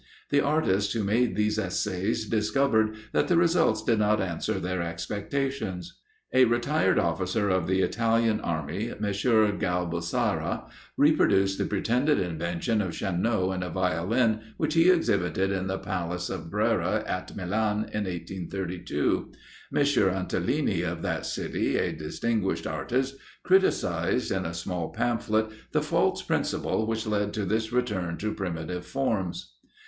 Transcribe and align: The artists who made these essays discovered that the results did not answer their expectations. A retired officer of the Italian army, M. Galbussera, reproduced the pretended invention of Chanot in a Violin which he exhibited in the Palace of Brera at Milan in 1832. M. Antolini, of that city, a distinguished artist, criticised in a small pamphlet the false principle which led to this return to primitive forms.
The 0.31 0.39
artists 0.41 0.93
who 0.93 1.03
made 1.03 1.35
these 1.35 1.59
essays 1.59 2.27
discovered 2.27 2.95
that 3.11 3.27
the 3.27 3.37
results 3.37 3.83
did 3.83 3.99
not 3.99 4.19
answer 4.19 4.55
their 4.55 4.81
expectations. 4.81 5.99
A 6.33 6.45
retired 6.45 6.97
officer 6.97 7.49
of 7.49 7.67
the 7.67 7.81
Italian 7.81 8.39
army, 8.39 8.89
M. 8.89 8.97
Galbussera, 9.03 10.63
reproduced 10.97 11.59
the 11.59 11.65
pretended 11.67 12.19
invention 12.19 12.81
of 12.81 12.93
Chanot 12.95 13.53
in 13.53 13.61
a 13.61 13.69
Violin 13.69 14.39
which 14.57 14.73
he 14.73 14.89
exhibited 14.89 15.51
in 15.51 15.67
the 15.67 15.77
Palace 15.77 16.31
of 16.31 16.49
Brera 16.49 17.03
at 17.05 17.35
Milan 17.35 17.87
in 17.93 18.05
1832. 18.05 19.31
M. 19.71 19.77
Antolini, 19.83 20.81
of 20.81 21.03
that 21.03 21.27
city, 21.27 21.77
a 21.77 21.93
distinguished 21.93 22.65
artist, 22.65 23.17
criticised 23.43 24.31
in 24.31 24.47
a 24.47 24.53
small 24.55 24.89
pamphlet 24.89 25.49
the 25.73 25.81
false 25.83 26.23
principle 26.23 26.87
which 26.87 27.05
led 27.05 27.31
to 27.35 27.45
this 27.45 27.71
return 27.71 28.17
to 28.17 28.33
primitive 28.33 28.83
forms. 28.87 29.57